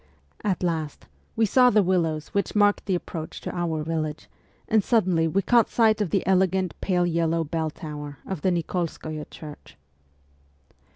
[0.43, 1.05] At last
[1.35, 4.31] we saw the willows which marked the approach to our village,
[4.67, 8.41] and suddenly we CHILDHOOD 51 caught sight of the elegant, pale yellow bell tower of
[8.41, 9.77] the Nikolskoye church.